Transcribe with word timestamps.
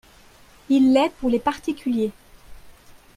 Il 0.69 0.93
l’est 0.93 1.11
pour 1.19 1.29
les 1.29 1.37
particuliers 1.37 2.11